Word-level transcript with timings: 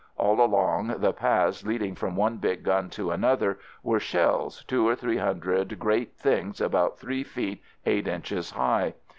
All 0.17 0.41
along 0.43 0.95
the 0.97 1.13
paths 1.13 1.63
leading 1.63 1.93
from 1.93 2.15
one 2.15 2.37
big 2.37 2.63
gun 2.63 2.89
to 2.89 3.11
an 3.11 3.23
other 3.23 3.59
were 3.83 3.99
shells, 3.99 4.63
two 4.63 4.87
or 4.87 4.95
three 4.95 5.17
hundred 5.17 5.77
great 5.77 6.15
things 6.17 6.59
about 6.59 6.97
three 6.97 7.23
feet, 7.23 7.61
eight 7.85 8.07
inches 8.07 8.49
high. 8.49 8.95